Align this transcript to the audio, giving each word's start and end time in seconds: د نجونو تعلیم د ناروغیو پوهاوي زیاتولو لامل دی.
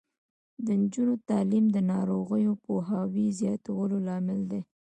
د 0.65 0.67
نجونو 0.81 1.13
تعلیم 1.29 1.65
د 1.71 1.77
ناروغیو 1.91 2.53
پوهاوي 2.65 3.27
زیاتولو 3.39 3.97
لامل 4.07 4.41
دی. 4.51 4.61